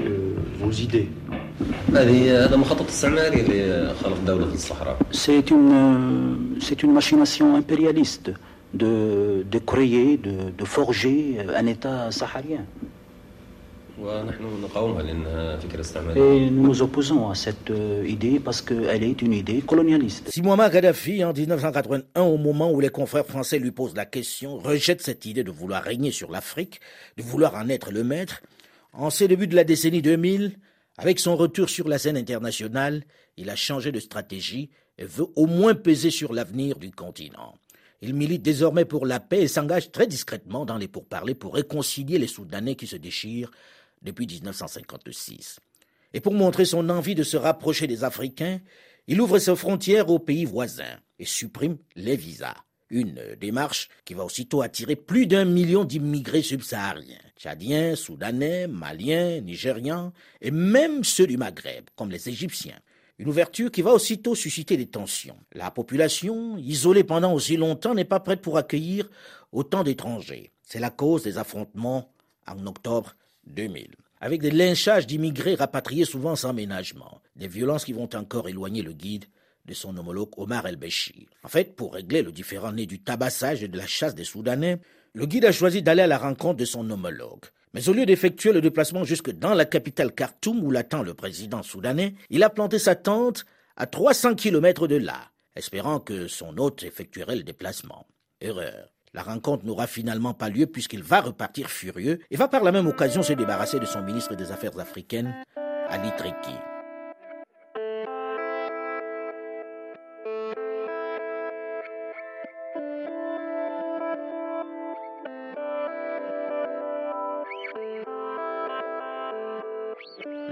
[0.59, 1.09] vos idées?
[5.11, 8.33] C'est une, c'est une machination impérialiste
[8.75, 12.65] de, de créer, de, de, forger un État saharien.
[16.17, 17.71] Et nous nous opposons à cette
[18.07, 20.31] idée parce qu'elle est une idée colonialiste.
[20.31, 24.57] Si Muammar Gaddafi, en 1981, au moment où les confrères français lui posent la question,
[24.57, 26.81] rejette cette idée de vouloir régner sur l'Afrique,
[27.19, 28.41] de vouloir en être le maître,
[28.95, 30.53] en ces débuts de la décennie 2000,
[30.99, 33.05] avec son retour sur la scène internationale,
[33.37, 37.55] il a changé de stratégie et veut au moins peser sur l'avenir du continent.
[38.03, 42.19] Il milite désormais pour la paix et s'engage très discrètement dans les pourparlers pour réconcilier
[42.19, 43.51] les Soudanais qui se déchirent
[44.03, 45.61] depuis 1956.
[46.13, 48.61] Et pour montrer son envie de se rapprocher des Africains,
[49.07, 52.57] il ouvre ses frontières aux pays voisins et supprime les visas.
[52.91, 60.13] Une démarche qui va aussitôt attirer plus d'un million d'immigrés subsahariens, tchadiens, soudanais, maliens, nigérians,
[60.41, 62.81] et même ceux du Maghreb, comme les Égyptiens.
[63.19, 65.39] Une ouverture qui va aussitôt susciter des tensions.
[65.53, 69.09] La population, isolée pendant aussi longtemps, n'est pas prête pour accueillir
[69.53, 70.51] autant d'étrangers.
[70.65, 72.11] C'est la cause des affrontements
[72.47, 73.15] en octobre
[73.47, 73.95] 2000.
[74.21, 78.93] Avec des lynchages d'immigrés rapatriés souvent sans ménagement, des violences qui vont encore éloigner le
[78.93, 79.27] guide
[79.71, 81.29] de son homologue Omar el-Béchir.
[81.45, 84.79] En fait, pour régler le différend né du tabassage et de la chasse des Soudanais,
[85.15, 87.45] le guide a choisi d'aller à la rencontre de son homologue.
[87.73, 91.63] Mais au lieu d'effectuer le déplacement jusque dans la capitale Khartoum où l'attend le président
[91.63, 96.83] soudanais, il a planté sa tente à 300 kilomètres de là, espérant que son hôte
[96.83, 98.09] effectuerait le déplacement.
[98.41, 98.89] Erreur.
[99.15, 102.89] La rencontre n'aura finalement pas lieu puisqu'il va repartir furieux et va par la même
[102.89, 105.33] occasion se débarrasser de son ministre des Affaires africaines
[105.89, 106.55] à Litriki.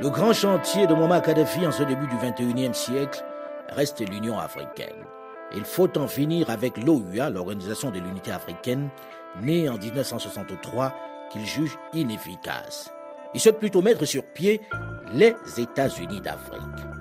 [0.08, 3.22] Le grand chantier de Muammar Kadhafi en ce début du XXIe siècle
[3.68, 5.04] reste l'Union africaine.
[5.54, 8.88] Il faut en finir avec l'OUA, l'Organisation de l'Unité africaine,
[9.42, 10.94] née en 1963,
[11.30, 12.90] qu'il juge inefficace.
[13.34, 14.62] Il souhaite plutôt mettre sur pied
[15.12, 16.97] les États-Unis d'Afrique.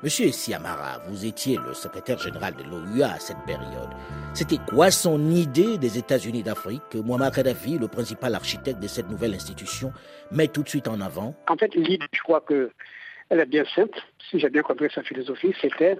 [0.00, 3.88] Monsieur Siamara, vous étiez le secrétaire général de l'OUA à cette période.
[4.32, 6.82] C'était quoi son idée des États-Unis d'Afrique?
[6.88, 9.92] Que Muammar Kadhafi, le principal architecte de cette nouvelle institution,
[10.30, 12.70] met tout de suite en avant En fait, l'idée, je crois que
[13.28, 13.98] elle est bien simple.
[14.30, 15.98] Si j'ai bien compris sa philosophie, c'était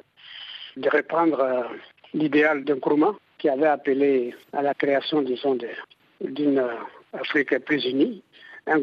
[0.77, 1.63] de reprendre euh,
[2.15, 5.59] l'idéal d'un Nkrumah qui avait appelé à la création, disons,
[6.21, 6.75] d'une euh,
[7.15, 8.23] Afrique plus unie,
[8.69, 8.79] un,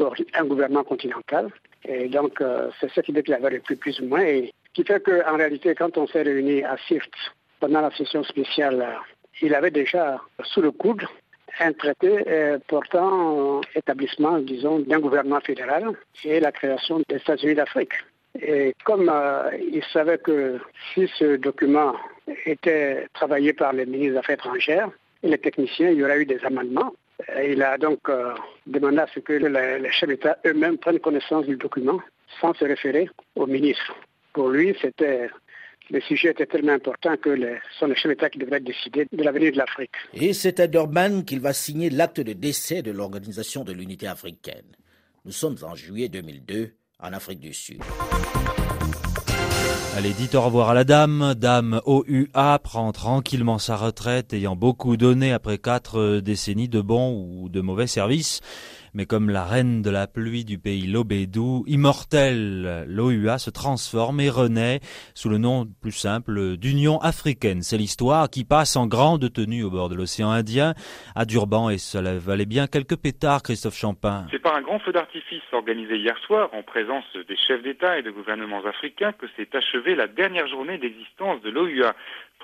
[0.46, 1.48] gouvernement continental.
[1.88, 4.26] Et donc, euh, c'est cette idée qu'il avait repris plus ou moins
[4.76, 7.12] qui fait qu'en réalité, quand on s'est réunis à SIFT
[7.60, 8.86] pendant la session spéciale,
[9.42, 11.06] il avait déjà sous le coude
[11.60, 15.94] un traité portant établissement, disons, d'un gouvernement fédéral
[16.26, 17.94] et la création des États-Unis d'Afrique.
[18.42, 20.60] Et comme euh, il savait que
[20.94, 21.96] si ce document
[22.46, 24.90] était travaillé par les ministres des Affaires étrangères
[25.24, 26.94] et les techniciens, il y aurait eu des amendements.
[27.44, 28.34] il a donc euh,
[28.68, 32.02] demandé à ce que les, chefs d'État eux-mêmes prennent connaissance du document
[32.42, 33.96] sans se référer aux ministres.
[34.36, 35.30] Pour lui, c'était
[35.90, 39.24] le sujet était tellement important que ce sont les chefs d'État qui devraient décider de
[39.24, 39.92] l'avenir de l'Afrique.
[40.14, 44.66] Et c'est à Durban qu'il va signer l'acte de décès de l'Organisation de l'Unité africaine.
[45.24, 47.82] Nous sommes en juillet 2002 en Afrique du Sud.
[49.96, 51.34] Allez, dites au revoir à la dame.
[51.38, 57.48] Dame OUA prend tranquillement sa retraite, ayant beaucoup donné après quatre décennies de bons ou
[57.48, 58.42] de mauvais services
[58.96, 64.30] mais comme la reine de la pluie du pays Lobédou, immortelle, l'OUA se transforme et
[64.30, 64.80] renaît
[65.14, 67.62] sous le nom plus simple d'Union africaine.
[67.62, 70.74] C'est l'histoire qui passe en grande tenue au bord de l'océan Indien,
[71.14, 74.28] à Durban, et cela valait bien quelques pétards, Christophe Champin.
[74.32, 78.02] C'est par un grand feu d'artifice organisé hier soir, en présence des chefs d'État et
[78.02, 81.94] de gouvernements africains, que s'est achevée la dernière journée d'existence de l'OUA.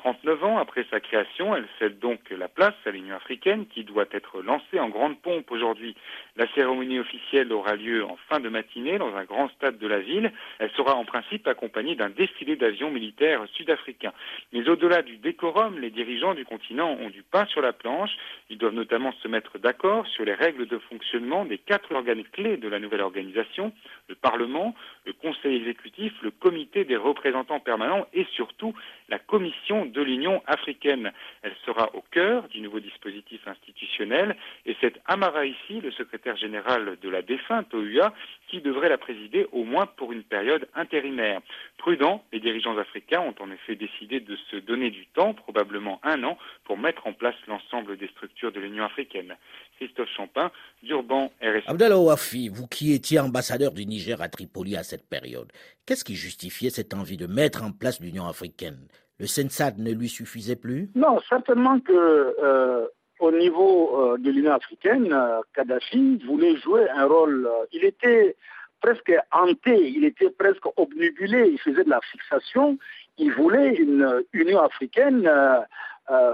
[0.04, 4.08] 39 ans après sa création, elle cède donc la place à l'Union africaine qui doit
[4.12, 5.96] être lancée en grande pompe aujourd'hui.
[6.38, 10.00] La cérémonie officielle aura lieu en fin de matinée dans un grand stade de la
[10.00, 10.32] ville.
[10.58, 14.14] Elle sera en principe accompagnée d'un défilé d'avions militaires sud-africains.
[14.54, 18.12] Mais au-delà du décorum, les dirigeants du continent ont du pain sur la planche.
[18.50, 22.58] Ils doivent notamment se mettre d'accord sur les règles de fonctionnement des quatre organes clés
[22.58, 23.72] de la nouvelle organisation,
[24.10, 24.74] le Parlement,
[25.06, 28.74] le Conseil exécutif, le Comité des représentants permanents et surtout
[29.12, 31.12] la Commission de l'Union africaine.
[31.44, 36.98] Elle sera au cœur du nouveau dispositif institutionnel et c'est Amara ici, le secrétaire général
[37.00, 38.14] de la défunte OUA,
[38.48, 41.42] qui devrait la présider au moins pour une période intérimaire.
[41.78, 46.24] Prudent, les dirigeants africains ont en effet décidé de se donner du temps, probablement un
[46.24, 49.36] an, pour mettre en place l'ensemble des structures de l'Union africaine.
[49.82, 50.52] Christophe Champin,
[50.84, 51.64] Durban, RSI.
[51.66, 55.52] Abdallah Ouafi, vous qui étiez ambassadeur du Niger à Tripoli à cette période,
[55.88, 58.78] qu'est-ce qui justifiait cette envie de mettre en place l'Union africaine?
[59.20, 60.92] Le Sensad ne lui suffisait plus?
[60.94, 62.86] Non, certainement que euh,
[63.20, 67.50] au niveau euh, de l'Union africaine, euh, Kadhafi voulait jouer un rôle.
[67.72, 68.36] il était
[68.82, 72.78] presque hanté, il était presque obnubilé, il faisait de la fixation.
[73.18, 75.28] Il voulait une Union africaine,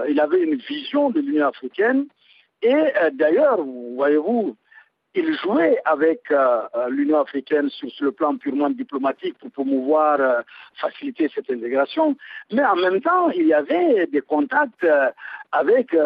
[0.08, 2.06] il avait une vision de l'Union africaine.
[2.62, 4.56] Et d'ailleurs, voyez-vous,
[5.14, 10.42] il jouait avec euh, euh, l'Union africaine sur, le plan purement diplomatique pour promouvoir, euh,
[10.80, 12.16] faciliter cette intégration,
[12.52, 14.86] mais en même temps, il y avait des contacts
[15.50, 15.96] avec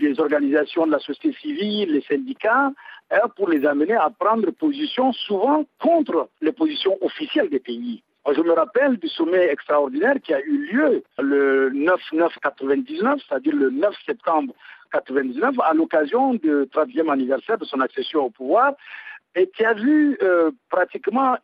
[0.00, 2.70] des organisations de la société civile, les syndicats,
[3.10, 8.02] hein, pour les amener à prendre position souvent contre les positions officielles des pays.
[8.30, 13.94] Je me rappelle du sommet extraordinaire qui a eu lieu le 9-9-99, c'est-à-dire le 9
[14.06, 14.54] septembre
[14.92, 18.74] 99, à l'occasion du 30e anniversaire de son accession au pouvoir,
[19.34, 21.36] et qui a vu euh, pratiquement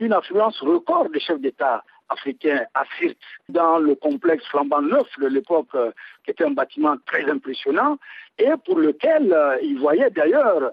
[0.00, 5.26] une influence record des chefs d'État africains à Sirte dans le complexe flambant neuf de
[5.26, 5.92] l'époque, euh,
[6.24, 7.98] qui était un bâtiment très impressionnant,
[8.38, 10.72] et pour lequel euh, il voyait d'ailleurs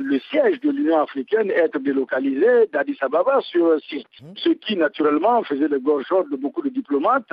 [0.00, 4.26] le siège de l'Union africaine être délocalisé d'Addis Ababa sur Sirte, mmh.
[4.36, 7.30] ce qui naturellement faisait le gorge de beaucoup de diplomates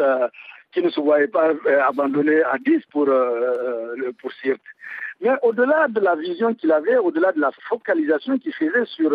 [0.75, 4.61] qui ne se voyait pas euh, abandonné à 10 pour, euh, euh, pour Sirte.
[5.21, 9.11] Mais au-delà de la vision qu'il avait, au-delà de la focalisation qu'il faisait sur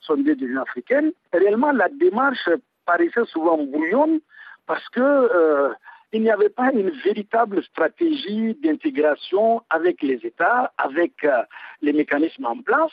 [0.00, 2.48] son idée d'Union africaine, réellement la démarche
[2.84, 4.18] paraissait souvent bouillonne
[4.66, 5.72] parce que
[6.12, 11.24] il n'y avait pas une véritable stratégie d'intégration avec les États, avec
[11.82, 12.92] les mécanismes en place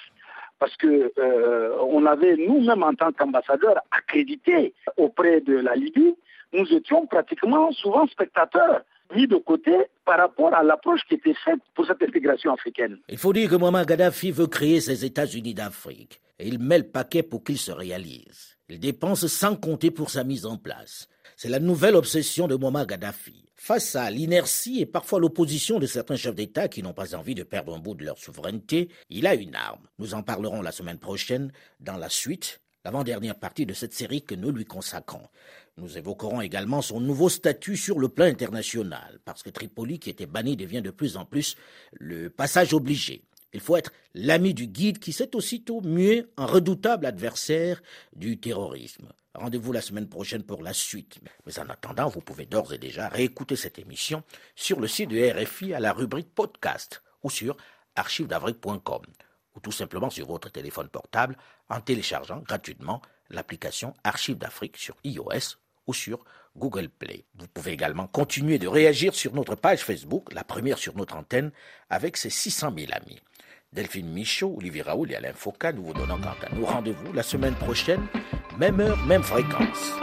[0.62, 6.14] parce que euh, on avait nous-mêmes en tant qu'ambassadeurs accrédités auprès de la Libye,
[6.54, 8.82] nous étions pratiquement souvent spectateurs
[9.16, 9.72] mis de côté
[10.06, 12.98] par rapport à l'approche qui était faite pour cette intégration africaine.
[13.10, 16.88] Il faut dire que Muammar Gaddafi veut créer ses États-Unis d'Afrique et il met le
[16.88, 18.58] paquet pour qu'il se réalise.
[18.70, 21.08] Il dépense sans compter pour sa mise en place.
[21.36, 23.46] C'est la nouvelle obsession de Muammar Gaddafi.
[23.56, 27.44] Face à l'inertie et parfois l'opposition de certains chefs d'État qui n'ont pas envie de
[27.44, 29.88] perdre un bout de leur souveraineté, il a une arme.
[30.00, 34.34] Nous en parlerons la semaine prochaine dans la suite, l'avant-dernière partie de cette série que
[34.34, 35.28] nous lui consacrons.
[35.78, 40.26] Nous évoquerons également son nouveau statut sur le plan international, parce que Tripoli, qui était
[40.26, 41.56] banni, devient de plus en plus
[41.94, 43.24] le passage obligé.
[43.54, 47.82] Il faut être l'ami du guide qui s'est aussitôt mué en redoutable adversaire
[48.16, 49.12] du terrorisme.
[49.34, 51.20] Rendez-vous la semaine prochaine pour la suite.
[51.46, 54.24] Mais en attendant, vous pouvez d'ores et déjà réécouter cette émission
[54.56, 57.56] sur le site de RFI à la rubrique podcast ou sur
[57.96, 59.02] archivedavrique.com
[59.56, 61.38] ou tout simplement sur votre téléphone portable
[61.70, 65.58] en téléchargeant gratuitement l'application Archives d'Afrique sur iOS
[65.88, 66.24] ou sur
[66.56, 67.26] Google Play.
[67.36, 71.52] Vous pouvez également continuer de réagir sur notre page Facebook, la première sur notre antenne,
[71.90, 73.20] avec ses 600 000 amis.
[73.74, 77.24] Delphine Michaud, Olivier Raoul et Alain Foucault nous vous donnons quant à nous rendez-vous la
[77.24, 78.06] semaine prochaine,
[78.58, 79.94] même heure, même fréquence.